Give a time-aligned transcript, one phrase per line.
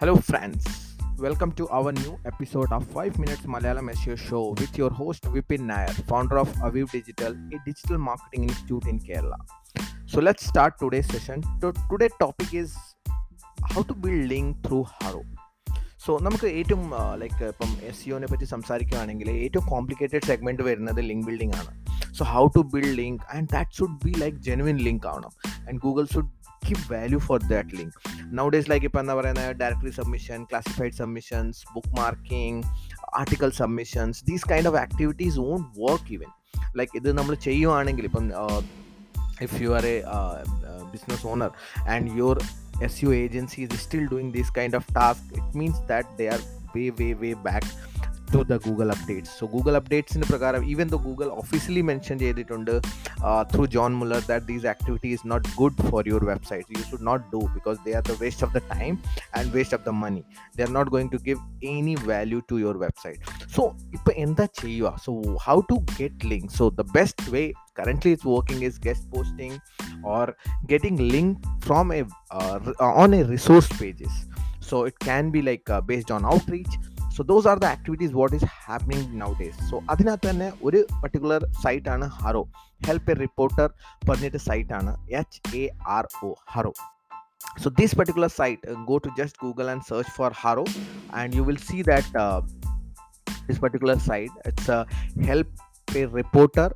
[0.00, 0.64] Hello, friends.
[1.18, 5.62] Welcome to our new episode of 5 Minutes Malayalam SEO Show with your host Vipin
[5.70, 9.38] Nayar, founder of Aviv Digital, a digital marketing institute in Kerala.
[10.06, 11.42] So, let's start today's session.
[11.60, 12.76] So, today's topic is
[13.72, 15.22] how to build link through Haro.
[16.04, 16.82] So നമുക്ക് ഏറ്റവും
[17.22, 21.72] like ഇപ്പം S സിഒനെ പറ്റി സംസാരിക്കുകയാണെങ്കിൽ ഏറ്റവും complicated segment വരുന്നത് link building ആണ്
[22.18, 25.32] so how to build link and that should be like genuine link ആവണം
[25.68, 26.30] and Google should
[26.66, 27.98] keep value for that link
[28.39, 32.61] nowadays like ഇപ്പം എന്താ പറയുന്നത് directory submission classified submissions bookmarking
[33.21, 36.31] article submissions these kind of activities won't work even
[36.79, 38.27] like ഇത് നമ്മൾ ചെയ്യുവാണെങ്കിൽ ഇപ്പം
[39.41, 41.51] if you are a uh, uh, business owner
[41.87, 42.35] and your
[42.83, 46.39] SEO agency is still doing this kind of task, it means that they are
[46.75, 47.63] way, way, way back
[48.32, 49.28] to the Google updates.
[49.28, 54.20] So Google updates in the Prakara, even though Google officially mentioned uh, through John Mueller
[54.22, 56.64] that these activities is not good for your website.
[56.68, 59.00] You should not do because they are the waste of the time
[59.34, 60.24] and waste of the money.
[60.54, 63.18] They are not going to give any value to your website.
[63.48, 63.76] So
[64.98, 66.54] so how to get links?
[66.54, 69.60] So the best way currently it's working is guest posting
[70.02, 70.36] or
[70.66, 74.26] getting link from a uh, uh, on a resource pages.
[74.60, 76.78] So it can be like uh, based on outreach
[77.17, 81.89] so those are the activities what is happening nowadays so അതിനകത്ത് തന്നെ ഒരു particular site
[81.95, 82.43] ആണ് ഹറോ
[82.87, 83.67] help a reporter
[84.09, 85.63] പറഞ്ഞിട്ട് site ആണ് H A
[85.97, 86.73] R O ഹറോ
[87.63, 90.63] so this particular site uh, go to just google and search for haro
[91.19, 92.39] and you will see that uh,
[93.47, 94.81] this particular site it's a
[95.31, 95.49] help
[96.01, 96.69] a reporter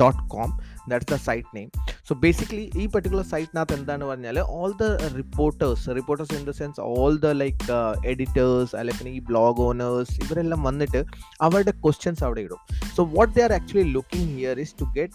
[0.00, 0.50] dot com
[0.90, 1.68] that's the site name
[2.07, 7.17] So basically ഈ particular സൈറ്റിനകത്ത് എന്താണ് പറഞ്ഞാൽ all the reporters reporters in the sense all
[7.17, 7.71] the like
[8.05, 11.01] editors അല്ലെങ്കിൽ ഈ blog owners ഇവരെല്ലാം വന്നിട്ട്
[11.41, 12.61] അവരുടെ questions അവിടെ ഇടും.
[12.95, 15.13] So what they are actually looking here is to get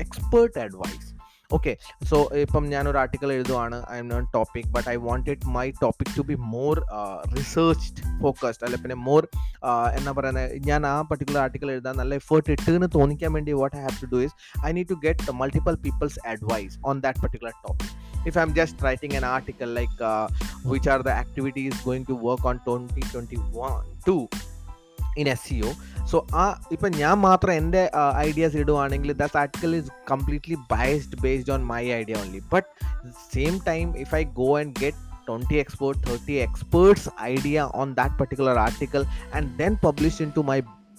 [0.00, 1.07] expert advice
[1.50, 1.72] okay
[2.10, 3.76] so ഇപ്പം ഞാനൊരു article എഴുതുവാണ്.
[3.90, 6.74] I am on topic but I wanted my topic to be more
[7.36, 9.22] researched focused അല്ലെ പിന്നെ more
[9.94, 13.80] എന്നാ പറയുന്നത് ഞാൻ ആ പർട്ടിക്കുലർ ആർട്ടിക്കൽ എഴുതാൻ നല്ല എഫേർട്ട് ഇട്ട് എന്ന് തോന്നിക്കാൻ വേണ്ടി what I
[13.80, 14.34] have to do is
[14.66, 17.94] I need to get multiple peoples advice on that particular topic
[18.26, 20.24] if i'm just writing an article like uh,
[20.72, 24.24] which are the activities going to work on 2021
[25.17, 25.71] 2 in seo
[26.11, 27.81] so ആ ഇപ്പം ഞാൻ മാത്രം എൻ്റെ
[28.27, 32.67] ideas ഇടുവാണെങ്കിൽ that article is completely biased based on my idea only but
[33.35, 38.55] same time if I go and get 20 expert 30 experts idea on that particular
[38.59, 39.03] article
[39.33, 40.57] and then publish into my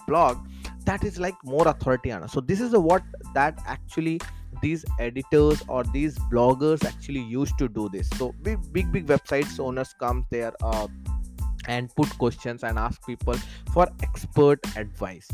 [0.09, 0.39] blog
[0.87, 3.03] that is like more authority on so this is a what
[3.35, 4.17] that actually
[4.63, 9.61] these editors or these bloggers actually used to do this so big big big websites
[9.61, 10.87] owners come there uh,
[11.76, 13.40] and put questions and ask people
[13.74, 15.28] for expert advice.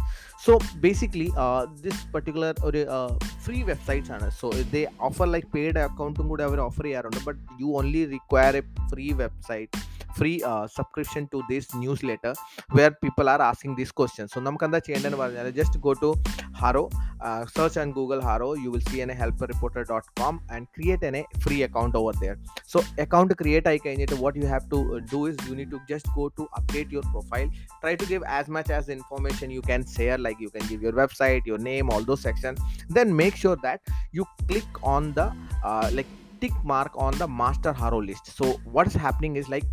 [0.45, 6.29] So basically uh, this particular uh, free websites are so they offer like paid accounting
[6.29, 6.83] would have an offer
[7.25, 9.69] but you only require a free website
[10.17, 12.33] free uh, subscription to this newsletter
[12.71, 14.31] where people are asking these questions.
[14.33, 16.15] So namakanda cheyandan varnara just go to
[16.53, 16.89] haro
[17.21, 21.63] uh, search on google haro you will see an helpareporter.com and create an, a free
[21.63, 22.37] account over there.
[22.65, 26.07] So account create icon what you have to uh, do is you need to just
[26.15, 27.49] go to update your profile
[27.81, 30.91] try to give as much as information you can share like you can give your
[30.91, 32.59] website your name all those sections.
[32.89, 33.81] Then make sure that
[34.11, 35.33] you click on the
[35.63, 36.07] uh, like
[36.41, 38.35] tick mark on the master haro list.
[38.37, 39.65] So what's happening is like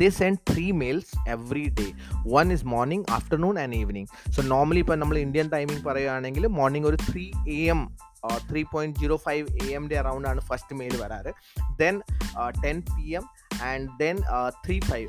[0.00, 1.90] they send three mails every day.
[2.38, 4.06] One is morning afternoon and evening.
[4.34, 7.24] So normally ഇപ്പം നമ്മൾ Indian timing പറയുകയാണെങ്കിൽ morning ഒരു three
[7.56, 7.82] A M
[8.50, 11.32] three point zero five A എമ്മിന്റെ around ആണ് first mail വരാറ്.
[11.82, 11.94] Then
[12.64, 13.24] ten P M
[13.68, 14.16] and then
[14.64, 15.06] three five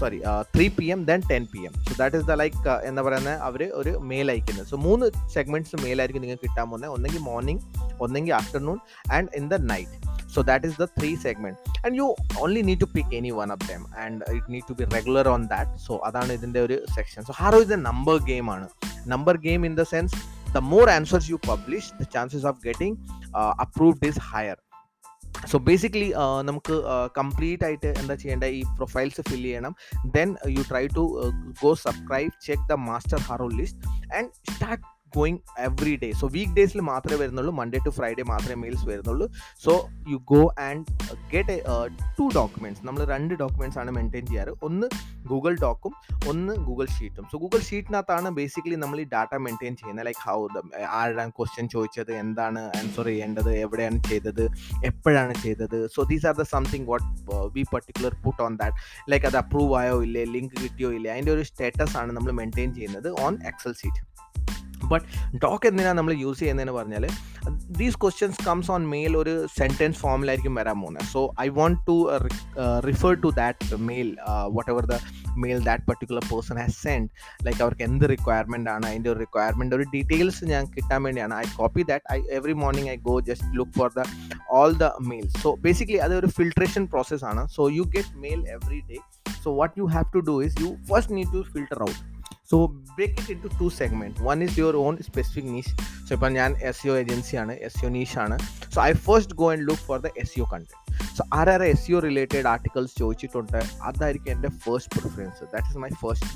[0.00, 0.18] sorry
[0.54, 2.56] three P M then ten P M so that is the like
[2.90, 4.68] എന്താ പറയുന്നത് അവർ ഒരു mail അയക്കുന്നത്.
[4.72, 6.94] So മൂന്ന് segments mail ആയിരിക്കും നിങ്ങൾക്ക് കിട്ടാൻ പോകുന്നത്.
[6.96, 7.62] ഒന്നെങ്കിൽ മോർണിംഗ്
[8.06, 8.78] ഒന്നെങ്കിൽ afternoon
[9.16, 9.96] and in the night
[10.31, 12.07] so that is the three segment and you
[12.45, 15.43] only need to pick any one of them and it need to be regular on
[15.53, 18.67] that so അതാണ് ഇതിന്റെ ഒരു section so ഹാറോ is A number game ആണ്
[19.15, 20.15] number game in the sense
[20.49, 22.93] the more answers you publish the chances of getting
[23.33, 24.57] uh, approved is higher
[25.51, 26.07] so basically
[26.49, 26.75] നമുക്ക്
[27.19, 29.73] complete ആയിട്ട് എന്താ ചെയ്യേണ്ട ഈ profiles fill ചെയ്യണം
[30.15, 31.03] then you try to
[31.61, 33.83] go subscribe check the master ഹാറോ list
[34.17, 34.83] and start
[35.16, 37.52] going every day so week ഡേയ്സിൽ മാത്രമേ വരുന്നുള്ളൂ.
[37.60, 39.26] Monday to Friday മാത്രമേ മെയിൽസ് വരുന്നുള്ളൂ.
[39.64, 39.72] So
[40.12, 40.84] you go and
[41.34, 41.56] get
[42.18, 44.54] to documents നമ്മൾ രണ്ട് ഡോക്യുമെന്റ്സ് ആണ് maintain ചെയ്യാറ്.
[44.68, 44.88] ഒന്ന്
[45.32, 45.92] ഗൂഗിൾ ഡോക്കും
[46.30, 50.06] ഒന്ന് ഗൂഗിൾ ഷീറ്റും സോ ഗൂഗിൾ ഷീറ്റിനകത്താണ് ബേസിക്കലി നമ്മൾ ഈ ഡാറ്റ മെയിന്റെയിൻ ചെയ്യുന്നത്.
[50.08, 50.38] ലൈക്ക് ഹൗ
[51.00, 54.44] ആരാണ് ക്വസ്റ്റ്യൻ ചോദിച്ചത് എന്താണ് ആൻസർ ചെയ്യേണ്ടത് എവിടെയാണ് ചെയ്തത്
[54.90, 55.78] എപ്പോഴാണ് ചെയ്തത്.
[55.94, 57.06] So these are the something what
[57.56, 61.44] we particular put on that like അത് അപ്രൂവ് ആയോ ഇല്ലേ ലിങ്ക് കിട്ടിയോ ഇല്ലേ അതിന്റെ ഒരു
[61.50, 64.00] സ്റ്റാറ്റസ് ആണ് നമ്മൾ മെയിന്റെയിൻ ചെയ്യുന്നത് on excel sheet
[64.90, 65.04] but
[65.44, 67.04] doc എന്തിനാണ് നമ്മൾ യൂസ് ചെയ്യുന്നതെന്ന് പറഞ്ഞാൽ
[67.78, 71.06] these questions comes on mail ഒരു സെന്റൻസ് ഫോമിലായിരിക്കും വരാൻ പോകുന്നത്.
[71.14, 71.96] So I want to
[72.88, 74.08] refer to that mail
[74.74, 74.98] whatever the
[75.44, 77.08] mail that particular person has send
[77.46, 81.34] like അവർക്ക് എന്ത് റിക്വയർമെന്റ് ആണ് അതിന്റെ ഒരു റിക്വയർമെന്റ് ഒരു ഡീറ്റെയിൽസ് ഞാൻ കിട്ടാൻ വേണ്ടിയാണ്.
[81.44, 84.04] I copy that I every morning I go just look for the
[84.60, 89.00] all the mails so basically അതൊരു ഫിൽട്രേഷൻ പ്രോസസ്സാണ് so you get mail every day
[89.44, 91.78] so what you have to do is you first need to filter
[92.52, 94.20] out so break it into two segments.
[94.22, 95.72] One is your own specific niche.
[96.06, 98.36] So ഇപ്പം ഞാൻ SEO ഏജൻസിയാണ് SEO നീഷാണ്
[98.74, 100.78] so I first go and look for the SEO content
[101.18, 103.58] so ആരാരെ SEO related articles ചോദിച്ചിട്ടുണ്ട്?
[103.88, 106.28] അതായിരിക്കും എന്റെ first preference that is my first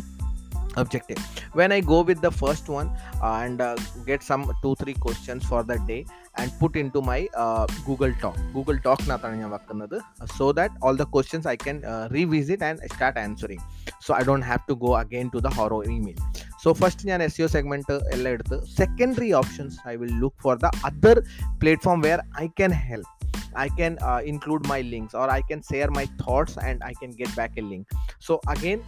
[0.76, 1.18] objective.
[1.52, 2.90] When i go with the first one
[3.22, 6.06] and uh, get some two three questions for that day
[6.36, 8.36] and put into my uh, google doc.
[8.52, 13.60] Google doc uh, so that all the questions i can uh, revisit and start answering.
[14.00, 16.20] So i don't have to go again to the HARO email.
[16.62, 20.70] So first ഞാൻ S U segment എല്ലാം എടുത്ത് secondary options I will look for the
[20.88, 21.18] other
[21.62, 23.12] platform where I can help
[23.56, 27.10] I can uh, include my links or I can share my thoughts and I can
[27.10, 27.88] get back a link.
[28.18, 28.82] So, again,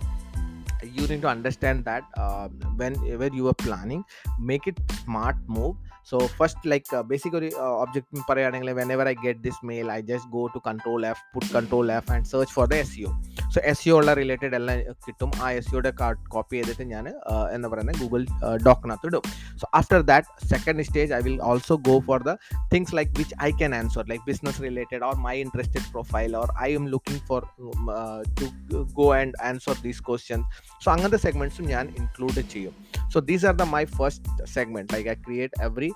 [0.98, 4.04] you need to understand that um, uh, whenever you are planning
[4.38, 5.76] make it smart move.
[6.04, 10.48] So first like uh, basic uh, object whenever i get this mail i just go
[10.48, 13.10] to control f put control f and search for the seo
[13.54, 15.30] so SEO ഉള്ള related എല്ലാം കിട്ടും.
[15.44, 15.90] ആ S സിയുടെ
[16.34, 17.06] copy ചെയ്തിട്ട് ഞാൻ
[17.54, 18.22] എന്ന് പറയുന്നത് Google
[18.66, 19.24] ഡോക്കിനകത്ത് ഇടും.
[19.60, 22.34] So after that second stage I will also go for the
[22.74, 26.70] things like which I can answer like business related or my interested profile or I
[26.80, 27.42] am looking for
[28.40, 28.48] to
[29.00, 30.46] go and answer these questions
[30.84, 32.74] so അങ്ങനത്തെ സെഗ്മെന്റ്സും ഞാൻ include ചെയ്യും.
[33.14, 35.90] So these are the my first segment like I create every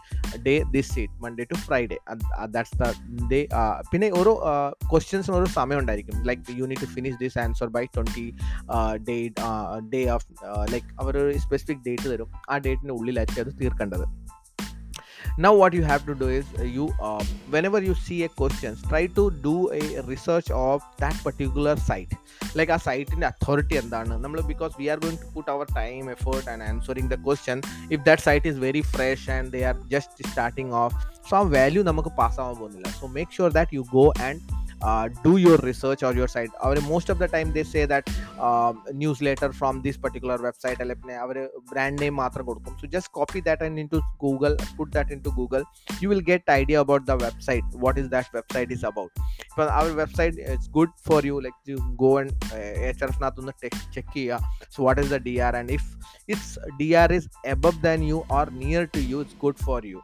[0.48, 1.98] day this sheet Monday to Friday
[2.56, 2.90] that's the
[3.32, 3.40] day
[3.93, 4.34] പിന്നെ ഓരോ
[4.90, 6.16] ക്വസ്റ്റ്യൻസിന് ഓരോ സമയം ഉണ്ടായിരിക്കും.
[6.31, 8.27] Like you need to finish this answer by twenty
[9.09, 9.35] date
[9.95, 10.25] day of
[10.73, 14.07] like അവർ ഒരു specific date തരും ആ ഡേറ്റിൻ്റെ ഉള്ളിലായിരിക്കും അത് തീർക്കേണ്ടത്
[15.38, 18.81] now what you have to do is uh, you uh, whenever you see a questions
[18.83, 22.13] try to do a research of that particular site
[22.55, 26.09] like a site in authority എന്താണ് നമ്മൾ because we are going to put our time
[26.15, 27.59] effort and answering the question
[27.89, 30.95] if that site is very fresh and they are just starting off
[31.29, 34.41] so ആ value നമുക്ക് pass ആവാൻ പോകുന്നില്ല so make sure that U go and
[34.82, 36.50] uh, do your research or your site.
[36.61, 38.08] Our most of the time they say that
[38.38, 43.79] uh, newsletter from this particular website our brand name matra.com so just copy that and
[43.79, 45.64] into google put that into google.
[46.00, 49.11] You will get idea about the website what is that website is about.
[49.56, 52.93] But our website is good for you like you go and uh,
[53.93, 54.06] check
[54.69, 55.82] so what is the dr and if
[56.29, 60.02] its dr is above than you or near to you it's good for you.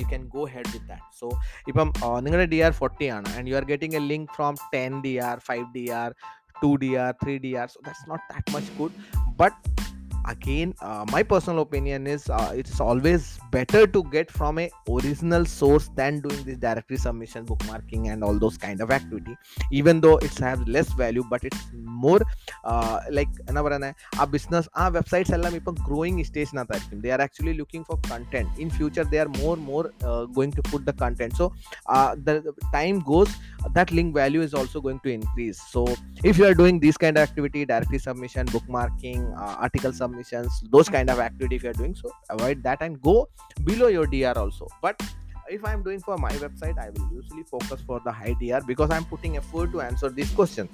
[0.00, 1.04] You can go ahead with that.
[1.20, 1.26] So
[1.68, 1.88] ഇപ്പം
[2.24, 3.28] നിങ്ങളുടെ D R forty ആണ്.
[3.36, 6.10] And you are getting a link from ten D R five D R
[6.62, 8.96] two D R three D R so that's not that much good
[9.42, 9.58] but
[10.27, 15.45] again uh, my personal opinion is uh, it's always better to get from a original
[15.45, 19.35] source than doing this directory submission bookmarking and all those kind of activity
[19.71, 21.63] even though it has less value but it's
[22.05, 22.21] more
[22.71, 27.53] uh, like എന്താ പറയുന്നത് ആ business ആ websites എല്ലാം ഇപ്പം growing സ്റ്റേജിനകത്തായിരിക്കും they are actually
[27.61, 29.85] looking for content in future they are more more
[30.37, 31.47] going to put the content so
[32.27, 32.35] the
[32.75, 33.31] time goes
[33.77, 35.81] that link value is also going to increase so
[36.23, 39.93] if you are doing this kind of activity directory submission bookmarking uh, article
[40.70, 43.28] those kind of activity if you are doing so avoid that and go
[43.64, 44.68] below your dr also.
[44.80, 45.00] But
[45.48, 48.90] if i'm doing for my website i will usually focus for the high dr because
[48.90, 50.70] i'm putting effort to answer these questions.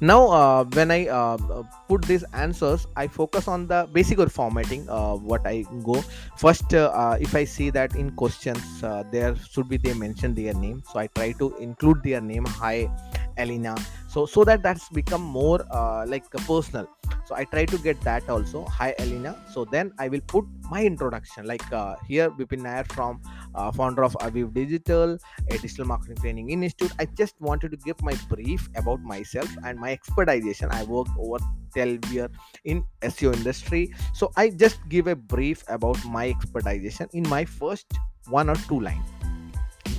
[0.00, 4.88] Now uh, when i uh, put these answers i focus on the basic or formatting
[4.88, 6.02] uh, what i go.
[6.36, 10.82] First if i see that in questions there should be they mention their name.
[10.92, 12.90] So i try to include their name hi
[13.36, 13.76] elena
[14.12, 15.58] so so that that's become more
[16.06, 16.86] like personal.
[17.24, 18.64] So i try to get that also.
[18.64, 21.46] Hi elena so then i will put my introduction.
[21.46, 23.20] Like uh, here vipin nayar from
[23.54, 25.16] uh, founder of aviv digital
[25.50, 26.92] a digital marketing training institute.
[26.98, 30.72] I just wanted to give my brief about myself and my expertization.
[30.80, 31.38] I worked over
[31.74, 32.30] 12 years
[32.64, 33.82] in seo industry.
[34.14, 37.86] So i just give a brief about my expertization in my first
[38.28, 39.21] one or two lines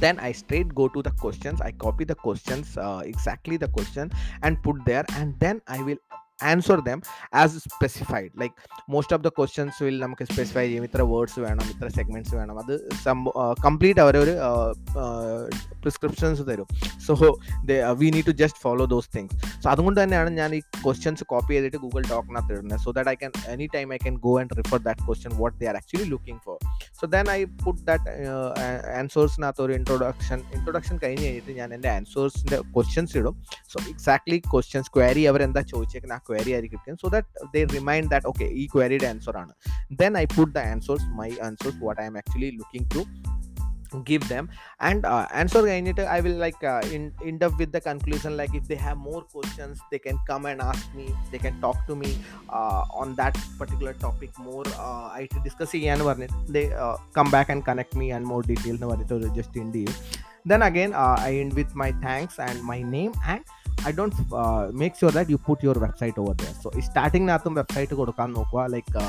[0.03, 1.61] then i straight go to the questions.
[1.61, 5.05] I copy the questions uh, exactly the question and put there.
[5.13, 5.97] And then i will
[6.51, 6.99] answer them
[7.41, 8.55] as specified like
[8.95, 10.85] most of the questions will നമുക്ക് specify ചെയ്യും.
[10.89, 12.55] ഇത്ര words വേണം ഇത്ര segments വേണം.
[12.63, 12.73] അത്
[13.67, 14.33] complete അവരൊരു
[15.83, 16.67] prescriptions തരും.
[17.07, 17.13] So
[18.01, 21.79] we need to just follow those things so അതുകൊണ്ട് തന്നെയാണ് ഞാൻ ഈ ക്വസ്റ്റ്യൻസ് കോപ്പി ചെയ്തിട്ട്
[21.85, 22.79] ഗൂഗിൾ ഡോക്കിനകത്ത് ഇടുന്നത്.
[22.85, 25.67] So that I can any time I can go and refer that question what they
[25.71, 26.57] are actually looking for
[26.99, 28.05] so then I put that
[29.01, 33.35] ആൻസേഴ്സിനകത്ത് ഒരു introduction introduction കഴിഞ്ഞ് കഴിഞ്ഞിട്ട് ഞാൻ എന്റെ ആൻസേഴ്സിന്റെ ക്വസ്റ്റ്യൻസ് ഇടും.
[33.73, 38.48] സോ എക്സാക്ട്ലി ക്വസ്റ്റ്യൻസ് ക്വയറി അവരെന്താ ചോദിച്ചേക്കുന്നത് ആ ക്വയറി ആയിരിക്കും so that they remind that okay
[38.62, 39.52] ഈ ക്വയറിയുടെ ആൻസർ ആണ്
[40.02, 43.02] then I put the answers my answers what I'm actually looking to
[44.04, 44.44] give them
[44.88, 48.52] and uh, answer കഴിഞ്ഞിട്ട് i will like uh, in, end up with the conclusion like
[48.60, 51.96] if they have more questions they can come and ask me they can talk to
[52.02, 52.10] me
[52.58, 57.50] uh, on that particular topic more uh, ആയിട്ട് discuss ചെയ്യാന്ന് പറഞ്ഞിട്ട് they uh, come back
[57.54, 59.94] and connect me and more detail എന്ന് പറഞ്ഞിട്ട് ഒരു just end ചെയ്യും
[60.50, 63.42] then again uh, i end with my thanks and my name and
[63.88, 64.16] I don't
[64.72, 69.02] make sure that you put your website over there so സ്റ്റാർട്ടിങ്ങിനകത്തും website കൊടുക്കാൻ നോക്കുക like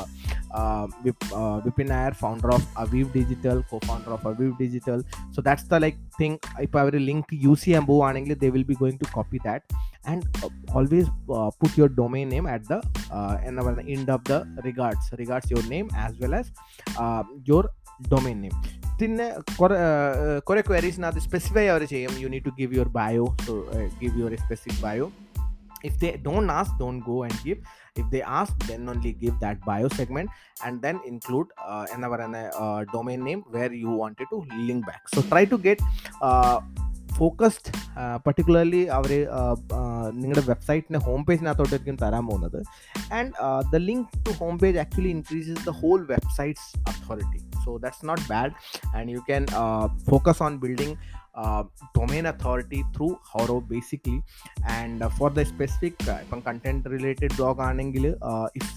[1.66, 5.00] Vipin Nair founder of Aviv digital co founder of Aviv digital
[5.36, 9.00] so that's the like thing ഇപ്പോൾ അവർ link use ചെയ്യാൻ പോവുകയാണെങ്കിൽ they will be going
[9.00, 9.66] to copy that
[10.08, 10.24] and
[10.76, 11.10] always
[11.62, 12.76] put your domain name at the
[13.48, 16.52] എന്താ പറയുക end of the regards regards your name as well as
[17.48, 17.68] your
[18.12, 18.58] domain name
[19.00, 19.28] പിന്നെ
[19.60, 19.76] കുറെ
[20.40, 23.56] കുറെ ക്വയറീസിനകത്ത് സ്പെസിഫൈ അവർ ചെയ്യും you need to give your bio so
[24.00, 25.08] give your specific bio
[25.84, 27.60] if they don't ask don't go and give
[27.96, 30.30] if they ask then only give that bio segment
[30.66, 32.20] and then include uh, another
[32.60, 35.80] uh, domain name where you wanted to link back so try to get
[36.22, 36.60] uh,
[37.20, 37.72] focused
[38.26, 39.12] particularly അവർ
[40.12, 42.60] നിങ്ങളുടെ വെബ്സൈറ്റിൻ്റെ home പേജിനകത്തോട്ടായിരിക്കും തരാൻ പോകുന്നത്
[43.14, 43.32] and
[43.72, 48.55] the link to home page actually increases the whole websites authority so that's not bad.
[48.95, 50.99] And you can uh, focus on building
[51.35, 54.23] uh, domain authority through HARO basically.
[54.67, 56.19] And uh, for the specific uh,
[56.51, 58.69] content related blog ആണെങ്കിൽ uh, if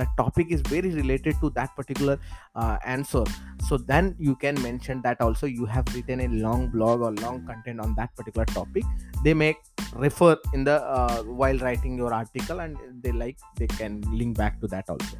[0.00, 2.16] the topic is very related to that particular
[2.54, 3.24] uh, answer
[3.68, 7.44] so then you can mention that also you have written a long blog or long
[7.46, 8.84] content on that particular topic.
[9.24, 9.56] They may
[9.94, 14.60] refer in the uh, while writing your article and they like they can link back
[14.60, 15.16] to that also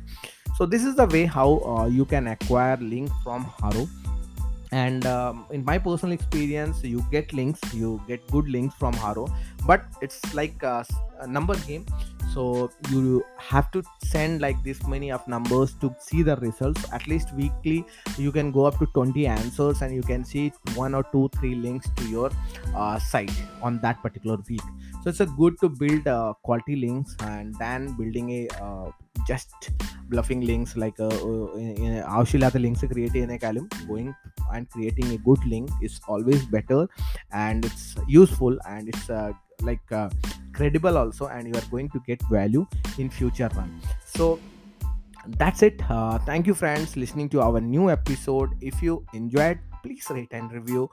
[0.58, 3.88] so this is the way how uh, you can acquire link from haro.
[4.72, 9.28] And um, in my personal experience you get links you get good links from haro.
[9.64, 10.84] But it's like a,
[11.20, 11.86] a number game.
[12.34, 16.92] So you have to send like this many of numbers to see the results.
[16.92, 17.84] At least weekly
[18.16, 21.54] you can go up to 20 answers and you can see one or two three
[21.54, 22.32] links to your
[22.74, 23.30] uh, site
[23.62, 24.62] on that particular week.
[25.04, 28.90] So it's a good to build uh, quality links and then building a uh,
[29.29, 29.50] just
[30.12, 31.00] bluffing links like
[32.15, 34.13] ആവശ്യമില്ലാത്ത links create ചെയ്യുന്നേക്കാളും going
[34.55, 36.81] and creating A good link is always better
[37.45, 39.19] and it's useful and it's
[39.63, 40.09] like uh,
[40.53, 42.65] credible also and you are going to get value
[42.97, 43.69] in future run
[44.15, 44.39] so
[45.38, 50.05] that's it uh, thank you friends listening to our new episode if you enjoyed please
[50.09, 50.89] rate and review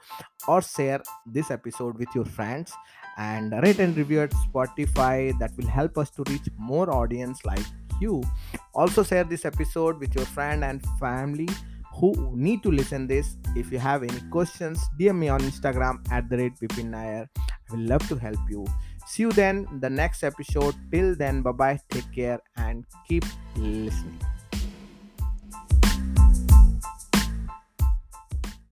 [0.48, 2.72] or share this episode with your friends
[3.18, 7.66] and rate and review at spotify that will help us to reach more audience like
[7.99, 8.23] you
[8.73, 11.47] also share this episode with your friend and family
[11.93, 13.37] who need to listen this.
[13.55, 17.27] If you have any questions dm me on instagram at the rate Vipin Nayar.
[17.37, 18.65] i will love to help you.
[19.07, 20.75] See you then the next episode.
[20.91, 23.23] Till then bye bye take care and keep
[23.55, 24.34] listening